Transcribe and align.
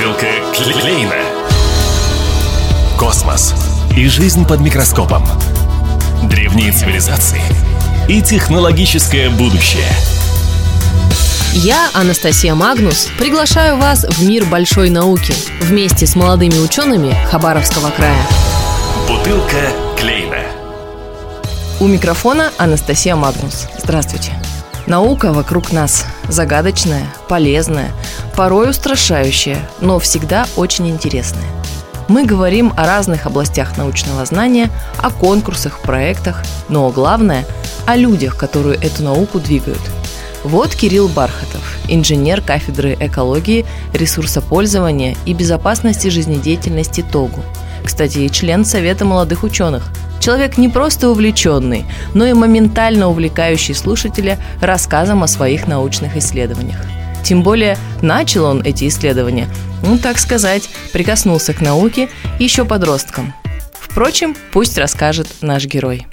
Бутылка 0.00 0.28
Клейна. 0.54 1.14
Космос 2.98 3.54
и 3.94 4.08
жизнь 4.08 4.46
под 4.46 4.60
микроскопом. 4.60 5.22
Древние 6.22 6.72
цивилизации 6.72 7.42
и 8.08 8.22
технологическое 8.22 9.28
будущее. 9.28 9.92
Я, 11.52 11.90
Анастасия 11.92 12.54
Магнус, 12.54 13.08
приглашаю 13.18 13.76
вас 13.76 14.06
в 14.08 14.26
мир 14.26 14.46
большой 14.46 14.88
науки 14.88 15.34
вместе 15.60 16.06
с 16.06 16.16
молодыми 16.16 16.56
учеными 16.56 17.14
Хабаровского 17.30 17.90
края. 17.90 18.26
Бутылка 19.06 19.70
Клейна. 19.98 20.44
У 21.78 21.86
микрофона 21.86 22.52
Анастасия 22.56 23.16
Магнус. 23.16 23.66
Здравствуйте. 23.76 24.32
Наука 24.86 25.32
вокруг 25.32 25.72
нас 25.72 26.06
загадочная, 26.28 27.06
полезная, 27.28 27.90
порой 28.36 28.70
устрашающая, 28.70 29.58
но 29.80 29.98
всегда 29.98 30.46
очень 30.56 30.88
интересная. 30.88 31.44
Мы 32.08 32.24
говорим 32.24 32.72
о 32.76 32.86
разных 32.86 33.26
областях 33.26 33.76
научного 33.76 34.24
знания, 34.24 34.68
о 34.98 35.10
конкурсах, 35.10 35.80
проектах, 35.80 36.42
но 36.68 36.90
главное– 36.90 37.46
о 37.86 37.96
людях, 37.96 38.36
которые 38.36 38.76
эту 38.76 39.04
науку 39.04 39.38
двигают. 39.38 39.80
Вот 40.42 40.74
Кирилл 40.74 41.08
Бархатов, 41.08 41.76
инженер 41.88 42.40
кафедры 42.40 42.96
экологии, 42.98 43.66
ресурсопользования 43.92 45.16
и 45.26 45.34
безопасности 45.34 46.08
жизнедеятельности 46.08 47.02
ТОГУ. 47.02 47.44
Кстати, 47.84 48.28
член 48.28 48.64
Совета 48.64 49.04
молодых 49.04 49.44
ученых– 49.44 49.92
Человек 50.20 50.58
не 50.58 50.68
просто 50.68 51.08
увлеченный, 51.08 51.86
но 52.14 52.26
и 52.26 52.34
моментально 52.34 53.08
увлекающий 53.08 53.74
слушателя 53.74 54.38
рассказом 54.60 55.22
о 55.22 55.26
своих 55.26 55.66
научных 55.66 56.16
исследованиях. 56.16 56.84
Тем 57.24 57.42
более 57.42 57.78
начал 58.02 58.44
он 58.44 58.62
эти 58.62 58.86
исследования, 58.86 59.48
ну 59.82 59.98
так 59.98 60.18
сказать, 60.18 60.68
прикоснулся 60.92 61.54
к 61.54 61.62
науке 61.62 62.10
еще 62.38 62.64
подростком. 62.66 63.32
Впрочем, 63.72 64.36
пусть 64.52 64.76
расскажет 64.78 65.26
наш 65.40 65.64
герой. 65.64 66.06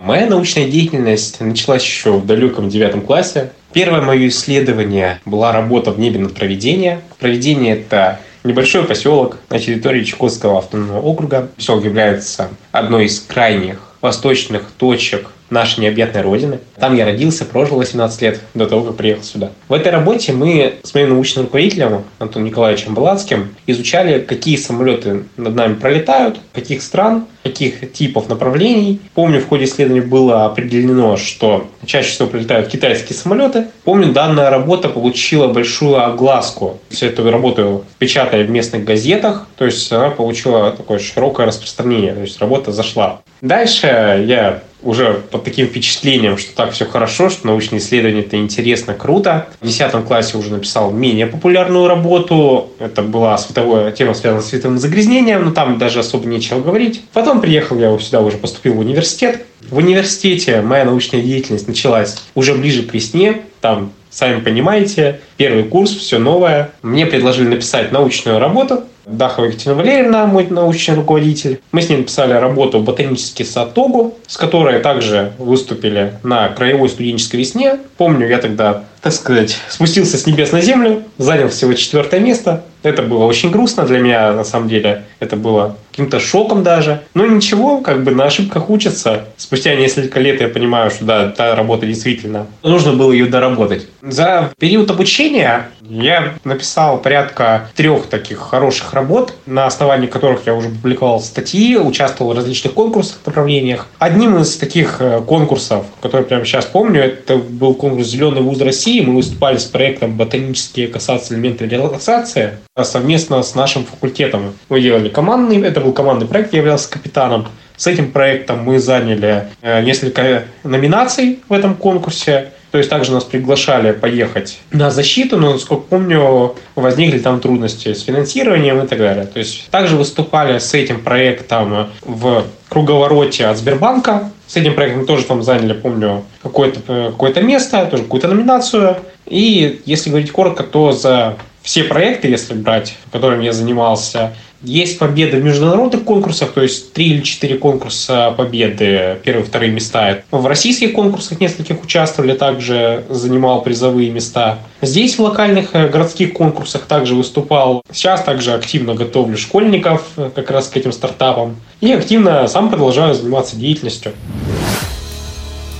Моя 0.00 0.26
научная 0.26 0.68
деятельность 0.68 1.40
началась 1.40 1.82
еще 1.82 2.18
в 2.18 2.26
далеком 2.26 2.68
девятом 2.68 3.02
классе. 3.02 3.52
Первое 3.72 4.00
мое 4.00 4.28
исследование 4.28 5.20
была 5.24 5.52
работа 5.52 5.92
в 5.92 5.98
небе 5.98 6.18
над 6.18 6.34
проведением. 6.34 7.02
Проведение– 7.18 7.76
это 7.78 8.20
небольшой 8.48 8.84
поселок 8.84 9.36
на 9.50 9.58
территории 9.58 10.02
Чукотского 10.02 10.58
автономного 10.58 11.00
округа. 11.00 11.48
Поселок 11.54 11.84
является 11.84 12.48
одной 12.72 13.04
из 13.04 13.20
крайних 13.20 13.78
восточных 14.00 14.62
точек 14.78 15.28
нашей 15.50 15.80
необъятной 15.80 16.22
родины. 16.22 16.58
Там 16.78 16.94
я 16.94 17.04
родился, 17.04 17.44
прожил 17.44 17.76
18 17.78 18.22
лет 18.22 18.40
до 18.54 18.66
того, 18.66 18.84
как 18.84 18.96
приехал 18.96 19.22
сюда. 19.22 19.50
В 19.68 19.72
этой 19.72 19.90
работе 19.90 20.32
мы 20.32 20.74
с 20.82 20.94
моим 20.94 21.10
научным 21.10 21.46
руководителем 21.46 22.04
Антоном 22.18 22.48
Николаевичем 22.48 22.94
Баланским 22.94 23.54
изучали, 23.66 24.20
какие 24.20 24.56
самолеты 24.56 25.24
над 25.36 25.54
нами 25.54 25.74
пролетают, 25.74 26.38
каких 26.52 26.82
стран, 26.82 27.26
каких 27.42 27.92
типов 27.92 28.28
направлений. 28.28 29.00
Помню, 29.14 29.40
в 29.40 29.48
ходе 29.48 29.64
исследования 29.64 30.02
было 30.02 30.46
определено, 30.46 31.16
что 31.16 31.66
чаще 31.86 32.10
всего 32.10 32.28
прилетают 32.28 32.68
китайские 32.68 33.16
самолеты. 33.16 33.66
Помню, 33.84 34.12
данная 34.12 34.50
работа 34.50 34.88
получила 34.88 35.48
большую 35.48 36.02
огласку. 36.04 36.78
Всю 36.90 37.06
эту 37.06 37.30
работу 37.30 37.84
печатали 37.98 38.44
в 38.44 38.50
местных 38.50 38.84
газетах, 38.84 39.46
то 39.56 39.64
есть 39.64 39.90
она 39.92 40.10
получила 40.10 40.70
такое 40.72 40.98
широкое 40.98 41.46
распространение, 41.46 42.14
то 42.14 42.20
есть 42.20 42.38
работа 42.40 42.72
зашла. 42.72 43.20
Дальше 43.40 44.24
я 44.26 44.62
уже 44.82 45.22
под 45.30 45.44
таким 45.44 45.66
впечатлением, 45.66 46.38
что 46.38 46.54
так 46.54 46.72
все 46.72 46.84
хорошо, 46.84 47.30
что 47.30 47.46
научные 47.46 47.80
исследования 47.80 48.20
это 48.20 48.36
интересно, 48.36 48.94
круто. 48.94 49.48
В 49.60 49.66
10 49.66 50.04
классе 50.06 50.38
уже 50.38 50.52
написал 50.52 50.90
менее 50.90 51.26
популярную 51.26 51.88
работу. 51.88 52.70
Это 52.78 53.02
была 53.02 53.36
световая 53.38 53.90
тема, 53.92 54.14
связанная 54.14 54.42
с 54.42 54.48
световым 54.48 54.78
загрязнением, 54.78 55.44
но 55.44 55.50
там 55.50 55.78
даже 55.78 56.00
особо 56.00 56.26
нечего 56.26 56.60
говорить. 56.60 57.02
Потом 57.12 57.40
приехал 57.40 57.78
я 57.78 57.96
сюда, 57.98 58.20
уже 58.20 58.36
поступил 58.36 58.74
в 58.74 58.78
университет. 58.78 59.44
В 59.68 59.76
университете 59.76 60.60
моя 60.60 60.84
научная 60.84 61.20
деятельность 61.20 61.68
началась 61.68 62.16
уже 62.34 62.54
ближе 62.54 62.84
к 62.84 62.94
весне. 62.94 63.42
Там, 63.60 63.92
сами 64.08 64.40
понимаете, 64.40 65.20
первый 65.36 65.64
курс, 65.64 65.90
все 65.90 66.18
новое. 66.18 66.70
Мне 66.82 67.06
предложили 67.06 67.48
написать 67.48 67.90
научную 67.92 68.38
работу 68.38 68.84
Дахова 69.08 69.46
Екатерина 69.46 69.74
Валерьевна, 69.74 70.26
мой 70.26 70.46
научный 70.48 70.94
руководитель. 70.94 71.60
Мы 71.72 71.82
с 71.82 71.88
ней 71.88 71.96
написали 71.96 72.32
работу 72.34 72.80
«Ботанический 72.80 73.44
сад 73.44 73.74
Тогу», 73.74 74.14
с 74.26 74.36
которой 74.36 74.80
также 74.80 75.32
выступили 75.38 76.14
на 76.22 76.48
краевой 76.48 76.88
студенческой 76.88 77.36
весне. 77.36 77.78
Помню, 77.96 78.28
я 78.28 78.38
тогда, 78.38 78.84
так 79.00 79.12
сказать, 79.12 79.56
спустился 79.68 80.18
с 80.18 80.26
небес 80.26 80.52
на 80.52 80.60
землю, 80.60 81.04
занял 81.16 81.48
всего 81.48 81.72
четвертое 81.72 82.20
место. 82.20 82.64
Это 82.82 83.02
было 83.02 83.24
очень 83.24 83.50
грустно 83.50 83.84
для 83.84 83.98
меня, 83.98 84.32
на 84.32 84.44
самом 84.44 84.68
деле. 84.68 85.04
Это 85.20 85.36
было 85.36 85.76
каким-то 85.90 86.20
шоком 86.20 86.62
даже. 86.62 87.02
Но 87.14 87.26
ничего, 87.26 87.80
как 87.80 88.04
бы 88.04 88.12
на 88.12 88.24
ошибках 88.24 88.70
учатся. 88.70 89.24
Спустя 89.36 89.74
несколько 89.74 90.20
лет 90.20 90.40
я 90.40 90.48
понимаю, 90.48 90.90
что 90.90 91.04
да, 91.04 91.28
та 91.30 91.56
работа 91.56 91.86
действительно, 91.86 92.46
нужно 92.62 92.92
было 92.92 93.10
ее 93.10 93.26
доработать. 93.26 93.88
За 94.00 94.52
период 94.58 94.90
обучения 94.90 95.70
я 95.82 96.34
написал 96.44 96.98
порядка 96.98 97.68
трех 97.74 98.06
таких 98.06 98.38
хороших 98.38 98.92
работ, 98.92 99.34
на 99.46 99.66
основании 99.66 100.06
которых 100.06 100.46
я 100.46 100.54
уже 100.54 100.68
публиковал 100.68 101.20
статьи, 101.20 101.76
участвовал 101.76 102.32
в 102.32 102.36
различных 102.36 102.74
конкурсах, 102.74 103.18
направлениях. 103.26 103.88
Одним 103.98 104.38
из 104.38 104.56
таких 104.56 105.00
э, 105.00 105.20
конкурсов, 105.26 105.86
который 106.00 106.24
прямо 106.26 106.44
сейчас 106.44 106.66
помню, 106.66 107.02
это 107.02 107.36
был 107.36 107.74
конкурс 107.74 108.06
«Зеленый 108.06 108.42
вуз 108.42 108.60
России». 108.60 109.00
Мы 109.00 109.16
выступали 109.16 109.56
с 109.56 109.64
проектом 109.64 110.16
«Ботанические 110.16 110.86
касательные 110.86 111.40
элементы 111.40 111.66
релаксации» 111.66 112.58
совместно 112.84 113.42
с 113.42 113.54
нашим 113.54 113.84
факультетом. 113.84 114.54
Мы 114.68 114.80
делали 114.80 115.07
командный, 115.08 115.62
это 115.62 115.80
был 115.80 115.92
командный 115.92 116.26
проект, 116.26 116.52
я 116.52 116.60
являлся 116.60 116.90
капитаном. 116.90 117.48
С 117.76 117.86
этим 117.86 118.10
проектом 118.10 118.64
мы 118.64 118.80
заняли 118.80 119.44
э, 119.62 119.82
несколько 119.82 120.44
номинаций 120.64 121.40
в 121.48 121.52
этом 121.52 121.76
конкурсе. 121.76 122.52
То 122.70 122.78
есть 122.78 122.90
также 122.90 123.12
нас 123.12 123.24
приглашали 123.24 123.92
поехать 123.92 124.58
на 124.72 124.90
защиту, 124.90 125.38
но, 125.38 125.52
насколько 125.52 125.84
помню, 125.84 126.54
возникли 126.74 127.18
там 127.18 127.40
трудности 127.40 127.94
с 127.94 128.02
финансированием 128.02 128.82
и 128.82 128.86
так 128.86 128.98
далее. 128.98 129.24
То 129.24 129.38
есть 129.38 129.70
также 129.70 129.96
выступали 129.96 130.58
с 130.58 130.74
этим 130.74 131.00
проектом 131.00 131.88
в 132.02 132.44
круговороте 132.68 133.46
от 133.46 133.56
Сбербанка. 133.56 134.30
С 134.46 134.56
этим 134.56 134.74
проектом 134.74 135.06
тоже 135.06 135.24
там 135.24 135.42
заняли, 135.42 135.72
помню, 135.72 136.24
какое-то 136.42 136.80
э, 136.88 137.10
какое 137.10 137.32
место, 137.42 137.86
тоже 137.86 138.02
какую-то 138.02 138.28
номинацию. 138.28 138.96
И 139.24 139.80
если 139.84 140.10
говорить 140.10 140.32
коротко, 140.32 140.62
то 140.62 140.92
за 140.92 141.36
все 141.68 141.84
проекты, 141.84 142.28
если 142.28 142.54
брать, 142.54 142.96
которыми 143.12 143.44
я 143.44 143.52
занимался, 143.52 144.32
есть 144.62 144.98
победы 144.98 145.36
в 145.36 145.44
международных 145.44 146.02
конкурсах, 146.02 146.52
то 146.52 146.62
есть 146.62 146.94
три 146.94 147.10
или 147.10 147.20
четыре 147.20 147.58
конкурса 147.58 148.32
победы, 148.34 149.18
первые, 149.22 149.44
вторые 149.44 149.70
места. 149.70 150.22
В 150.30 150.46
российских 150.46 150.94
конкурсах 150.94 151.42
нескольких 151.42 151.84
участвовали, 151.84 152.32
также 152.32 153.04
занимал 153.10 153.60
призовые 153.60 154.08
места. 154.08 154.60
Здесь 154.80 155.18
в 155.18 155.20
локальных 155.20 155.74
э, 155.74 155.88
городских 155.88 156.32
конкурсах 156.32 156.86
также 156.86 157.14
выступал. 157.14 157.82
Сейчас 157.92 158.22
также 158.22 158.54
активно 158.54 158.94
готовлю 158.94 159.36
школьников 159.36 160.04
э, 160.16 160.30
как 160.34 160.50
раз 160.50 160.68
к 160.68 160.76
этим 160.78 160.92
стартапам. 160.92 161.56
И 161.82 161.92
активно 161.92 162.48
сам 162.48 162.70
продолжаю 162.70 163.12
заниматься 163.12 163.56
деятельностью. 163.56 164.12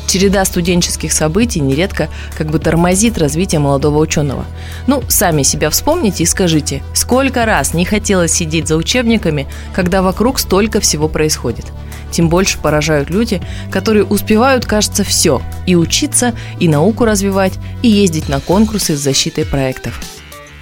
Череда 0.08 0.42
студенческих 0.46 1.12
событий 1.12 1.60
нередко 1.60 2.08
как 2.36 2.46
бы 2.46 2.58
тормозит 2.58 3.18
развитие 3.18 3.58
молодого 3.58 3.98
ученого. 3.98 4.46
Ну, 4.86 5.02
сами 5.06 5.42
себя 5.42 5.68
вспомните 5.68 6.22
и 6.22 6.26
скажите, 6.26 6.82
сколько 6.94 7.44
раз 7.44 7.74
не 7.74 7.84
хотелось 7.84 8.32
сидеть 8.32 8.68
за 8.68 8.76
учебниками, 8.76 9.46
когда 9.74 10.00
вокруг 10.00 10.38
столько 10.38 10.80
всего 10.80 11.08
происходит. 11.08 11.66
Тем 12.10 12.30
больше 12.30 12.56
поражают 12.58 13.10
люди, 13.10 13.42
которые 13.70 14.06
успевают, 14.06 14.64
кажется, 14.64 15.04
все– 15.04 15.42
и 15.66 15.76
учиться, 15.76 16.32
и 16.58 16.68
науку 16.68 17.04
развивать, 17.04 17.52
и 17.82 17.88
ездить 17.88 18.30
на 18.30 18.40
конкурсы 18.40 18.96
с 18.96 19.00
защитой 19.00 19.44
проектов. 19.44 20.00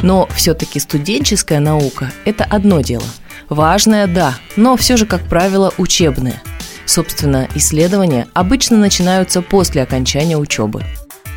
Но 0.02 0.28
все-таки 0.34 0.80
студенческая 0.80 1.60
наука– 1.60 2.10
это 2.24 2.42
одно 2.42 2.80
дело. 2.80 3.06
Важное– 3.48 4.06
да, 4.08 4.34
но 4.56 4.76
все 4.76 4.96
же, 4.96 5.06
как 5.06 5.22
правило, 5.22 5.72
учебное– 5.78 6.42
Собственно, 6.86 7.48
исследования 7.54 8.28
обычно 8.32 8.78
начинаются 8.78 9.42
после 9.42 9.82
окончания 9.82 10.38
учебы. 10.38 10.84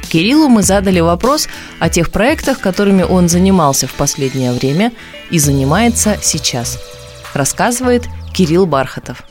Кириллу 0.08 0.48
мы 0.48 0.64
задали 0.64 1.00
вопрос 1.00 1.48
о 1.80 1.90
тех 1.90 2.12
проектах, 2.12 2.60
которыми 2.60 3.04
он 3.04 3.30
занимался 3.30 3.88
в 3.88 3.94
последнее 3.94 4.52
время 4.54 4.92
и 5.30 5.38
занимается 5.38 6.18
сейчас. 6.22 6.80
Рассказывает 7.34 8.08
Кирилл 8.34 8.66
Бархатов. 8.66 9.24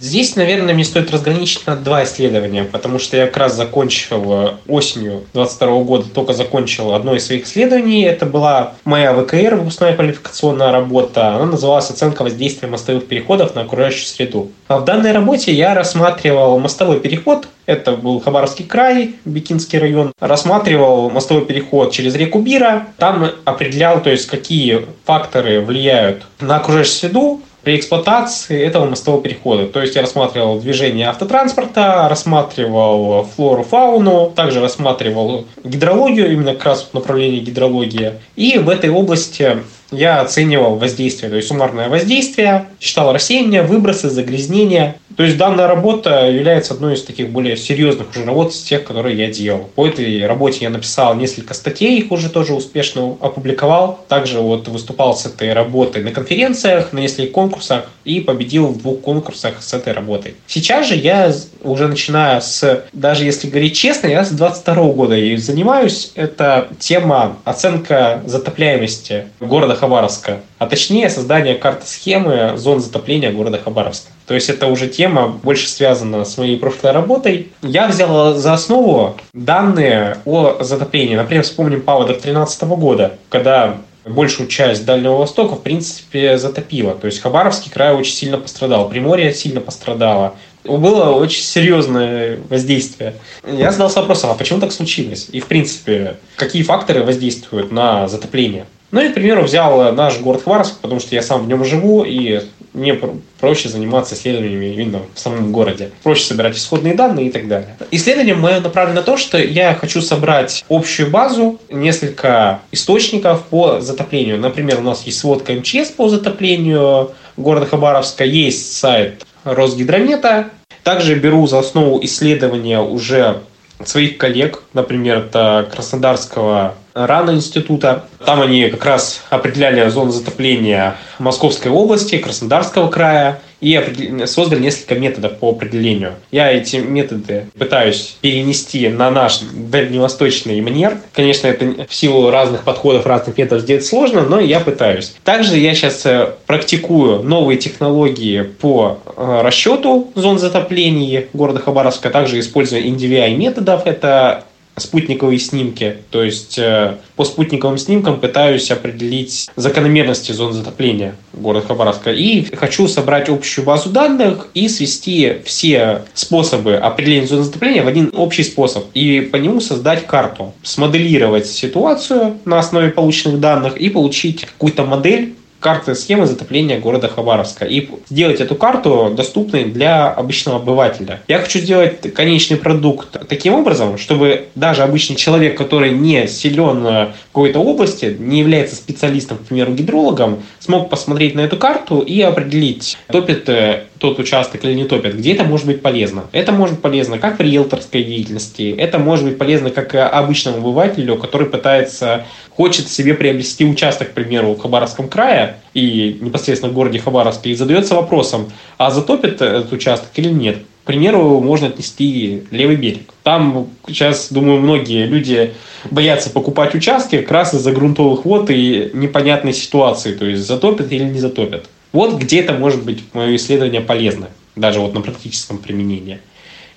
Здесь, 0.00 0.36
наверное, 0.36 0.74
мне 0.74 0.84
стоит 0.84 1.10
разграничить 1.10 1.66
на 1.66 1.74
два 1.74 2.04
исследования, 2.04 2.62
потому 2.62 3.00
что 3.00 3.16
я 3.16 3.26
как 3.26 3.36
раз 3.36 3.56
закончил 3.56 4.32
э, 4.32 4.52
осенью 4.68 5.24
22 5.32 5.82
года, 5.82 6.08
только 6.08 6.34
закончил 6.34 6.94
одно 6.94 7.16
из 7.16 7.26
своих 7.26 7.46
исследований. 7.46 8.02
Это 8.02 8.24
была 8.24 8.74
моя 8.84 9.12
ВКР, 9.12 9.56
выпускная 9.56 9.96
квалификационная 9.96 10.70
работа. 10.70 11.34
Она 11.34 11.46
называлась 11.46 11.90
«Оценка 11.90 12.22
воздействия 12.22 12.68
мостовых 12.68 13.08
переходов 13.08 13.56
на 13.56 13.62
окружающую 13.62 14.06
среду». 14.06 14.52
А 14.68 14.78
в 14.78 14.84
данной 14.84 15.10
работе 15.10 15.52
я 15.52 15.74
рассматривал 15.74 16.60
мостовой 16.60 17.00
переход, 17.00 17.48
это 17.66 17.92
был 17.92 18.20
Хабаровский 18.20 18.64
край, 18.64 19.16
Бикинский 19.24 19.78
район, 19.78 20.12
рассматривал 20.20 21.10
мостовой 21.10 21.44
переход 21.44 21.90
через 21.92 22.14
реку 22.14 22.38
Бира. 22.38 22.86
Там 22.96 23.30
определял, 23.44 24.00
то 24.00 24.10
есть, 24.10 24.26
какие 24.26 24.86
факторы 25.04 25.60
влияют 25.60 26.24
на 26.40 26.56
окружающую 26.56 26.94
среду, 26.94 27.42
при 27.68 27.76
эксплуатации 27.76 28.64
этого 28.64 28.86
мостового 28.86 29.22
перехода. 29.22 29.66
То 29.66 29.82
есть 29.82 29.94
я 29.94 30.00
рассматривал 30.00 30.58
движение 30.58 31.06
автотранспорта, 31.06 32.08
рассматривал 32.08 33.24
флору, 33.36 33.62
фауну, 33.62 34.32
также 34.34 34.62
рассматривал 34.62 35.44
гидрологию, 35.62 36.32
именно 36.32 36.54
как 36.54 36.64
раз 36.64 36.88
направлении 36.94 37.40
гидрологии. 37.40 38.12
И 38.36 38.56
в 38.56 38.70
этой 38.70 38.88
области 38.88 39.58
я 39.90 40.20
оценивал 40.20 40.76
воздействие, 40.76 41.30
то 41.30 41.36
есть 41.36 41.48
суммарное 41.48 41.88
воздействие, 41.88 42.66
считал 42.80 43.12
рассеяние, 43.12 43.62
выбросы, 43.62 44.10
загрязнения. 44.10 44.96
То 45.16 45.24
есть 45.24 45.36
данная 45.36 45.66
работа 45.66 46.28
является 46.28 46.74
одной 46.74 46.94
из 46.94 47.02
таких 47.02 47.30
более 47.30 47.56
серьезных 47.56 48.10
уже 48.10 48.24
работ 48.24 48.52
из 48.52 48.62
тех, 48.62 48.84
которые 48.84 49.16
я 49.16 49.32
делал. 49.32 49.68
По 49.74 49.86
этой 49.86 50.24
работе 50.26 50.58
я 50.60 50.70
написал 50.70 51.14
несколько 51.16 51.54
статей, 51.54 51.98
их 51.98 52.12
уже 52.12 52.28
тоже 52.28 52.54
успешно 52.54 53.16
опубликовал. 53.20 53.98
Также 54.08 54.40
вот 54.40 54.68
выступал 54.68 55.16
с 55.16 55.26
этой 55.26 55.52
работой 55.52 56.04
на 56.04 56.12
конференциях, 56.12 56.92
на 56.92 57.00
нескольких 57.00 57.32
конкурсах 57.32 57.90
и 58.04 58.20
победил 58.20 58.68
в 58.68 58.78
двух 58.78 59.00
конкурсах 59.00 59.60
с 59.60 59.72
этой 59.72 59.92
работой. 59.92 60.34
Сейчас 60.46 60.86
же 60.86 60.94
я 60.94 61.32
уже 61.62 61.88
начиная 61.88 62.40
с, 62.40 62.84
даже 62.92 63.24
если 63.24 63.48
говорить 63.48 63.74
честно, 63.74 64.06
я 64.06 64.24
с 64.24 64.30
22 64.30 64.74
года 64.92 65.14
ею 65.14 65.38
занимаюсь. 65.38 66.12
Это 66.14 66.68
тема 66.78 67.38
оценка 67.44 68.22
затопляемости 68.26 69.26
города 69.40 69.77
Хабаровска, 69.78 70.40
а 70.58 70.66
точнее 70.66 71.08
создание 71.08 71.54
карты 71.54 71.86
схемы 71.86 72.52
зон 72.56 72.80
затопления 72.80 73.32
города 73.32 73.58
Хабаровска. 73.58 74.10
То 74.26 74.34
есть 74.34 74.50
это 74.50 74.66
уже 74.66 74.88
тема 74.88 75.28
больше 75.28 75.68
связана 75.68 76.24
с 76.24 76.36
моей 76.36 76.58
прошлой 76.58 76.92
работой. 76.92 77.48
Я 77.62 77.88
взял 77.88 78.34
за 78.34 78.52
основу 78.52 79.16
данные 79.32 80.18
о 80.26 80.58
затоплении. 80.60 81.16
Например, 81.16 81.42
вспомним 81.42 81.80
паводок 81.80 82.16
2013 82.16 82.62
года, 82.64 83.14
когда 83.30 83.78
большую 84.04 84.48
часть 84.48 84.84
Дальнего 84.84 85.16
Востока, 85.16 85.54
в 85.54 85.62
принципе, 85.62 86.38
затопило. 86.38 86.94
То 86.94 87.06
есть 87.06 87.20
Хабаровский 87.20 87.70
край 87.70 87.94
очень 87.94 88.14
сильно 88.14 88.38
пострадал, 88.38 88.88
Приморье 88.88 89.32
сильно 89.32 89.60
пострадало. 89.60 90.34
Было 90.64 91.12
очень 91.12 91.42
серьезное 91.42 92.38
воздействие. 92.50 93.14
Я 93.46 93.70
задался 93.70 94.00
вопросом, 94.00 94.30
а 94.30 94.34
почему 94.34 94.60
так 94.60 94.72
случилось? 94.72 95.28
И, 95.32 95.40
в 95.40 95.46
принципе, 95.46 96.16
какие 96.36 96.62
факторы 96.62 97.02
воздействуют 97.02 97.72
на 97.72 98.08
затопление? 98.08 98.66
Ну 98.90 99.00
и, 99.02 99.10
к 99.10 99.14
примеру, 99.14 99.42
взял 99.42 99.92
наш 99.92 100.18
город 100.18 100.42
Хваровск, 100.42 100.78
потому 100.80 101.00
что 101.00 101.14
я 101.14 101.22
сам 101.22 101.44
в 101.44 101.48
нем 101.48 101.64
живу, 101.64 102.04
и 102.04 102.40
мне 102.72 102.98
проще 103.40 103.68
заниматься 103.68 104.14
исследованиями 104.14 104.66
именно 104.66 105.00
в 105.14 105.20
самом 105.20 105.52
городе. 105.52 105.90
Проще 106.02 106.24
собирать 106.24 106.56
исходные 106.56 106.94
данные 106.94 107.26
и 107.26 107.30
так 107.30 107.48
далее. 107.48 107.76
Исследование 107.90 108.34
мое 108.34 108.60
направлено 108.60 109.00
на 109.00 109.04
то, 109.04 109.16
что 109.16 109.38
я 109.38 109.74
хочу 109.74 110.00
собрать 110.00 110.64
общую 110.68 111.10
базу, 111.10 111.60
несколько 111.70 112.60
источников 112.72 113.44
по 113.44 113.80
затоплению. 113.80 114.38
Например, 114.38 114.78
у 114.78 114.82
нас 114.82 115.02
есть 115.04 115.18
сводка 115.18 115.52
МЧС 115.52 115.90
по 115.90 116.08
затоплению 116.08 117.12
города 117.36 117.66
Хабаровска, 117.66 118.24
есть 118.24 118.72
сайт 118.76 119.26
Росгидромета. 119.44 120.50
Также 120.82 121.16
беру 121.16 121.46
за 121.46 121.58
основу 121.58 122.02
исследования 122.02 122.80
уже 122.80 123.42
своих 123.84 124.18
коллег, 124.18 124.62
например, 124.72 125.18
это 125.18 125.68
Краснодарского 125.72 126.74
РАНа 126.94 127.32
института. 127.32 128.04
Там 128.24 128.40
они 128.40 128.68
как 128.70 128.84
раз 128.84 129.22
определяли 129.30 129.88
зону 129.88 130.10
затопления 130.10 130.96
Московской 131.18 131.70
области, 131.70 132.18
Краснодарского 132.18 132.88
края 132.88 133.40
и 133.60 134.24
создали 134.26 134.60
несколько 134.60 134.94
методов 134.94 135.38
по 135.38 135.50
определению. 135.50 136.14
Я 136.30 136.52
эти 136.52 136.76
методы 136.76 137.46
пытаюсь 137.58 138.16
перенести 138.20 138.88
на 138.88 139.10
наш 139.10 139.40
дальневосточный 139.40 140.60
манер. 140.60 140.98
Конечно, 141.12 141.46
это 141.48 141.86
в 141.88 141.94
силу 141.94 142.30
разных 142.30 142.62
подходов, 142.62 143.06
разных 143.06 143.36
методов 143.36 143.62
сделать 143.62 143.84
сложно, 143.84 144.22
но 144.22 144.40
я 144.40 144.60
пытаюсь. 144.60 145.14
Также 145.24 145.56
я 145.56 145.74
сейчас 145.74 146.04
э, 146.06 146.34
практикую 146.46 147.22
новые 147.22 147.58
технологии 147.58 148.42
по 148.42 148.98
э, 149.04 149.40
расчету 149.42 150.08
зон 150.14 150.38
затопления 150.38 151.26
города 151.32 151.60
Хабаровска, 151.60 152.10
также 152.10 152.38
используя 152.38 152.82
NDVI 152.82 153.34
методов. 153.34 153.86
Это 153.86 154.44
спутниковые 154.78 155.38
снимки. 155.38 155.98
То 156.10 156.22
есть 156.22 156.58
э, 156.58 156.96
по 157.16 157.24
спутниковым 157.24 157.78
снимкам 157.78 158.20
пытаюсь 158.20 158.70
определить 158.70 159.48
закономерности 159.56 160.32
зон 160.32 160.52
затопления 160.52 161.14
города 161.32 161.66
Хабаровска. 161.66 162.12
И 162.12 162.44
хочу 162.54 162.88
собрать 162.88 163.28
общую 163.28 163.64
базу 163.64 163.90
данных 163.90 164.48
и 164.54 164.68
свести 164.68 165.36
все 165.44 166.02
способы 166.14 166.76
определения 166.76 167.26
зоны 167.26 167.42
затопления 167.42 167.82
в 167.82 167.88
один 167.88 168.10
общий 168.14 168.42
способ. 168.42 168.84
И 168.94 169.20
по 169.20 169.36
нему 169.36 169.60
создать 169.60 170.06
карту. 170.06 170.54
Смоделировать 170.62 171.46
ситуацию 171.46 172.38
на 172.44 172.58
основе 172.58 172.90
полученных 172.90 173.40
данных 173.40 173.76
и 173.76 173.88
получить 173.88 174.44
какую-то 174.44 174.84
модель 174.84 175.34
карты 175.60 175.94
схемы 175.94 176.26
затопления 176.26 176.78
города 176.78 177.08
Хабаровска 177.08 177.64
и 177.64 177.88
сделать 178.08 178.40
эту 178.40 178.54
карту 178.54 179.12
доступной 179.14 179.64
для 179.64 180.08
обычного 180.08 180.58
обывателя. 180.58 181.20
Я 181.28 181.38
хочу 181.40 181.58
сделать 181.58 182.12
конечный 182.14 182.56
продукт 182.56 183.16
таким 183.28 183.54
образом, 183.54 183.98
чтобы 183.98 184.48
даже 184.54 184.82
обычный 184.82 185.16
человек, 185.16 185.56
который 185.56 185.90
не 185.90 186.26
силен 186.26 186.82
в 186.82 187.12
какой-то 187.32 187.60
области, 187.60 188.16
не 188.18 188.40
является 188.40 188.76
специалистом, 188.76 189.38
к 189.38 189.42
примеру, 189.42 189.74
гидрологом, 189.74 190.42
смог 190.60 190.90
посмотреть 190.90 191.34
на 191.34 191.40
эту 191.40 191.56
карту 191.56 192.00
и 192.00 192.20
определить, 192.20 192.98
топит 193.08 193.48
э, 193.48 193.84
тот 193.98 194.18
участок 194.18 194.64
или 194.64 194.74
не 194.74 194.84
топит, 194.84 195.16
где 195.16 195.34
это 195.34 195.44
может 195.44 195.66
быть 195.66 195.82
полезно. 195.82 196.24
Это 196.32 196.52
может 196.52 196.76
быть 196.76 196.82
полезно 196.82 197.18
как 197.18 197.38
в 197.38 197.42
риэлторской 197.42 198.04
деятельности, 198.04 198.74
это 198.76 198.98
может 198.98 199.24
быть 199.24 199.38
полезно 199.38 199.70
как 199.70 199.94
обычному 199.94 200.58
обывателю, 200.58 201.16
который 201.16 201.46
пытается, 201.46 202.24
хочет 202.50 202.88
себе 202.88 203.14
приобрести 203.14 203.64
участок, 203.64 204.10
к 204.10 204.14
примеру, 204.14 204.54
в 204.54 204.60
Хабаровском 204.60 205.08
крае 205.08 205.56
и 205.74 206.18
непосредственно 206.20 206.72
в 206.72 206.74
городе 206.74 206.98
Хабаровске, 206.98 207.50
и 207.50 207.54
задается 207.54 207.94
вопросом, 207.94 208.50
а 208.76 208.90
затопит 208.90 209.42
этот 209.42 209.72
участок 209.72 210.10
или 210.16 210.28
нет. 210.28 210.58
К 210.84 210.86
примеру, 210.88 211.40
можно 211.40 211.66
отнести 211.66 212.44
левый 212.50 212.76
берег. 212.76 213.12
Там 213.22 213.68
сейчас, 213.86 214.32
думаю, 214.32 214.58
многие 214.60 215.04
люди 215.04 215.52
боятся 215.90 216.30
покупать 216.30 216.74
участки 216.74 217.18
как 217.18 217.30
раз 217.30 217.52
из-за 217.52 217.72
грунтовых 217.72 218.24
вод 218.24 218.48
и 218.48 218.90
непонятной 218.94 219.52
ситуации, 219.52 220.14
то 220.14 220.24
есть 220.24 220.46
затопят 220.46 220.90
или 220.90 221.04
не 221.04 221.18
затопят. 221.18 221.66
Вот 221.92 222.18
где 222.18 222.40
это 222.40 222.52
может 222.52 222.84
быть 222.84 223.02
мое 223.14 223.36
исследование 223.36 223.80
полезно, 223.80 224.28
даже 224.56 224.80
вот 224.80 224.94
на 224.94 225.00
практическом 225.00 225.58
применении. 225.58 226.20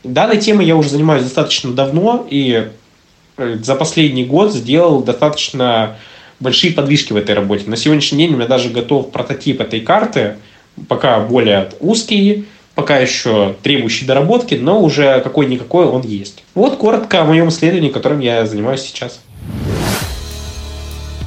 Данной 0.04 0.38
темой 0.38 0.66
я 0.66 0.76
уже 0.76 0.90
занимаюсь 0.90 1.24
достаточно 1.24 1.72
давно, 1.74 2.26
и 2.30 2.70
э, 3.38 3.58
за 3.62 3.76
последний 3.76 4.26
год 4.26 4.54
сделал 4.54 5.04
достаточно 5.04 5.98
большие 6.40 6.74
подвижки 6.74 7.14
в 7.14 7.18
этой 7.18 7.36
работе. 7.36 7.70
На 7.70 7.78
сегодняшний 7.78 8.20
день 8.20 8.34
у 8.34 8.38
меня 8.38 8.48
даже 8.48 8.70
готов 8.70 9.12
прототип 9.12 9.62
этой 9.62 9.82
карты, 9.82 10.38
пока 10.88 11.20
более 11.20 11.70
узкий, 11.80 12.46
пока 12.74 12.98
еще 12.98 13.56
требующий 13.62 14.06
доработки, 14.06 14.56
но 14.56 14.82
уже 14.82 15.22
какой-никакой 15.22 15.86
он 15.86 16.02
есть. 16.02 16.44
Вот 16.56 16.78
коротко 16.78 17.22
о 17.22 17.26
моем 17.26 17.50
исследовании, 17.50 17.90
которым 17.90 18.20
я 18.22 18.46
занимаюсь 18.46 18.82
сейчас. 18.82 19.20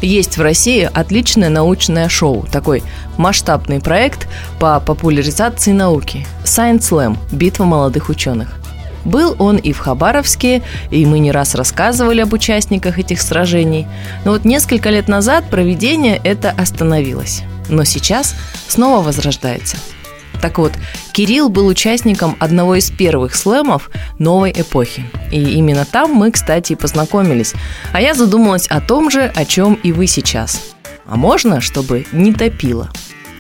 Есть 0.05 0.37
в 0.37 0.43
России 0.43 0.91
отличное 0.93 1.49
научное 1.49 2.11
шоу, 2.11 2.47
такой 2.53 2.83
масштабный 3.17 3.81
проект 3.81 4.29
по 4.61 4.79
популяризации 4.79 5.73
науки 5.73 6.27
Science 6.45 6.81
Slam– 6.81 7.17
битва 7.33 7.65
молодых 7.65 8.11
ученых. 8.11 8.61
Был 9.07 9.35
он 9.39 9.57
и 9.57 9.73
в 9.73 9.79
Хабаровске, 9.79 10.63
и 10.91 11.07
мы 11.07 11.21
не 11.21 11.33
раз 11.33 11.55
рассказывали 11.55 12.21
об 12.21 12.35
участниках 12.35 12.99
этих 12.99 13.23
сражений. 13.23 13.87
Но 14.27 14.33
вот 14.33 14.45
несколько 14.45 14.91
лет 14.91 15.09
назад 15.09 15.49
проведение 15.49 16.21
это 16.23 16.51
остановилось. 16.51 17.43
Но 17.71 17.85
сейчас 17.85 18.35
снова 18.69 19.03
возрождается– 19.03 19.79
так 20.45 20.59
вот, 20.59 20.75
Кирилл 21.13 21.49
был 21.49 21.67
участником 21.67 22.37
одного 22.39 22.75
из 22.75 22.91
первых 22.91 23.35
слэмов 23.35 23.89
новой 24.19 24.53
эпохи. 24.53 25.03
И 25.33 25.41
именно 25.55 25.87
там 25.87 26.13
мы, 26.13 26.31
кстати, 26.33 26.75
и 26.75 26.77
познакомились. 26.77 27.55
А 27.95 28.03
я 28.03 28.13
задумалась 28.13 28.67
о 28.67 28.83
том 28.83 29.11
же, 29.11 29.33
о 29.35 29.47
чем 29.47 29.73
и 29.73 29.91
вы 29.91 30.07
сейчас. 30.07 30.75
А 31.07 31.17
можно, 31.17 31.63
чтобы 31.63 32.05
не 32.13 32.35
топило? 32.35 32.91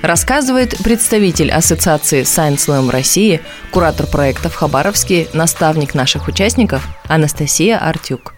Рассказывает 0.00 0.78
представитель 0.82 1.52
Ассоциации 1.52 2.22
Science 2.22 2.66
Slam 2.68 2.90
России, 2.90 3.42
куратор 3.70 4.06
проекта 4.06 4.48
в 4.48 4.54
Хабаровске, 4.54 5.28
наставник 5.34 5.92
наших 5.92 6.26
участников 6.26 6.88
Анастасия 7.06 7.76
Артюк. 7.76 8.32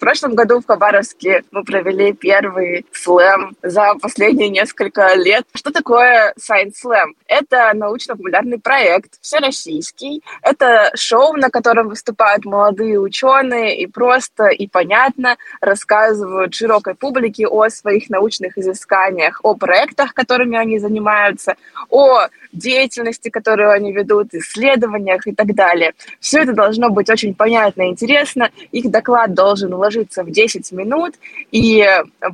Прошлом 0.00 0.34
году 0.34 0.60
в 0.60 0.66
Хабаровске 0.66 1.44
мы 1.52 1.62
провели 1.62 2.12
первый 2.12 2.86
слэм 2.92 3.56
за 3.62 3.94
последние 4.00 4.48
несколько 4.48 5.14
лет. 5.14 5.44
Что 5.54 5.70
такое 5.70 6.34
Science 6.38 6.72
Slam? 6.84 7.12
Это 7.28 7.70
научно-популярный 7.74 8.58
проект, 8.58 9.20
всероссийский. 9.20 10.22
Это 10.42 10.90
шоу, 10.96 11.34
на 11.34 11.50
котором 11.50 11.88
выступают 11.88 12.44
молодые 12.44 12.98
ученые 12.98 13.78
и 13.78 13.86
просто 13.86 14.46
и 14.46 14.66
понятно 14.66 15.36
рассказывают 15.60 16.54
широкой 16.54 16.94
публике 16.94 17.46
о 17.46 17.68
своих 17.68 18.10
научных 18.10 18.58
изысканиях, 18.58 19.40
о 19.42 19.54
проектах, 19.54 20.14
которыми 20.14 20.56
они 20.56 20.78
занимаются, 20.78 21.54
о 21.90 22.26
деятельности, 22.52 23.28
которую 23.28 23.70
они 23.70 23.92
ведут, 23.92 24.34
исследованиях 24.34 25.26
и 25.26 25.32
так 25.32 25.54
далее. 25.54 25.92
Все 26.18 26.40
это 26.40 26.52
должно 26.52 26.90
быть 26.90 27.10
очень 27.10 27.34
понятно 27.34 27.82
и 27.82 27.90
интересно. 27.90 28.50
Их 28.72 28.90
доклад 28.90 29.34
должен 29.34 29.72
уложиться 29.72 29.99
в 30.16 30.30
10 30.30 30.72
минут, 30.72 31.14
и 31.50 31.86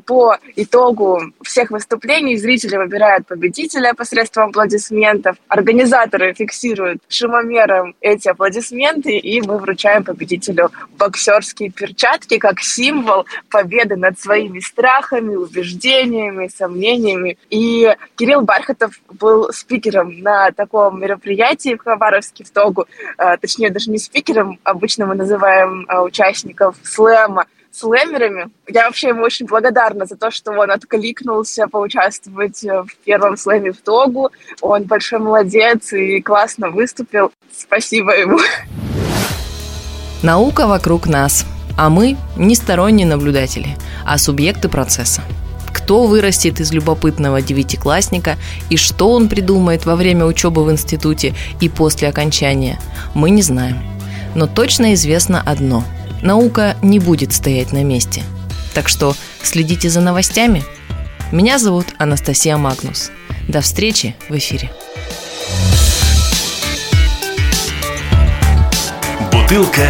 по 0.07 0.39
итогу 0.57 1.21
всех 1.43 1.71
выступлений 1.71 2.37
зрители 2.37 2.77
выбирают 2.77 3.27
победителя 3.27 3.95
посредством 3.95 4.51
аплодисментов. 4.51 5.37
Организаторы 5.49 6.35
фиксируют 6.35 7.03
шумомером 7.09 7.95
эти 8.01 8.29
аплодисменты, 8.29 9.17
и 9.17 9.41
мы 9.41 9.59
вручаем 9.59 10.05
победителю 10.05 10.71
боксерские 10.99 11.71
перчатки 11.71 12.39
как 12.39 12.61
символ 12.61 13.27
победы 13.51 13.97
над 13.97 14.19
своими 14.19 14.61
страхами, 14.61 15.35
убеждениями, 15.35 16.49
сомнениями. 16.49 17.39
И 17.51 17.95
Кирилл 18.17 18.43
Бархатов 18.43 19.01
был 19.11 19.53
спикером 19.53 20.21
на 20.21 20.51
таком 20.53 21.01
мероприятии 21.01 21.75
в 21.75 21.83
Хабаровске, 21.83 22.45
в 22.45 22.51
Тогу. 22.51 22.87
А, 23.19 23.37
точнее, 23.37 23.71
даже 23.71 23.91
не 23.91 23.99
спикером, 23.99 24.59
обычно 24.65 25.07
мы 25.07 25.15
называем 25.15 25.85
а, 25.89 26.03
участников 26.03 26.77
слэма 26.83 27.47
слэмерами. 27.73 28.51
Я 28.67 28.87
вообще 28.87 29.09
ему 29.09 29.23
очень 29.23 29.47
благодарна 29.47 30.07
за 30.07 30.17
то, 30.17 30.31
что 30.31 30.53
он 30.53 30.71
откликнулся 30.71 31.69
поучаствовать 31.69 32.63
в 32.63 32.89
первом 33.05 33.37
слэме 33.37 33.73
в 33.73 33.79
Тогу. 33.79 34.31
Он 34.61 34.85
большой 34.85 35.19
молодец 35.19 35.93
и 35.93 36.21
классно 36.21 36.71
выступил. 36.71 37.33
Спасибо 37.53 38.13
ему. 38.13 38.39
Наука 40.23 40.67
вокруг 40.67 41.07
нас, 41.07 41.45
а 41.79 41.91
мы 41.91 42.17
не 42.37 42.55
сторонние 42.55 43.07
наблюдатели, 43.07 43.77
а 44.05 44.19
субъекты 44.19 44.69
процесса 44.69 45.23
кто 45.73 46.07
вырастет 46.07 46.59
из 46.59 46.73
любопытного 46.73 47.43
девятиклассника 47.43 48.37
и 48.71 48.77
что 48.77 49.11
он 49.11 49.29
придумает 49.29 49.87
во 49.87 49.95
время 49.95 50.25
учебы 50.25 50.65
в 50.65 50.73
институте 50.73 51.35
и 51.61 51.69
после 51.69 52.09
окончания, 52.09 52.81
мы 53.15 53.31
не 53.31 53.43
знаем. 53.43 53.79
Но 54.35 54.49
точно 54.49 54.95
известно 54.95 55.41
одно– 55.41 55.85
наука 56.23 56.77
не 56.83 56.99
будет 56.99 57.33
стоять 57.33 57.73
на 57.73 57.85
месте. 57.85 58.23
Так 58.75 58.89
что 58.89 59.15
следите 59.43 59.89
за 59.89 60.01
новостями. 60.01 60.63
Меня 61.33 61.59
зовут 61.59 61.87
Анастасия 61.99 62.57
Магнус. 62.57 63.11
До 63.49 63.61
встречи 63.61 64.15
в 64.29 64.37
эфире. 64.37 64.71
Бутылка 69.33 69.87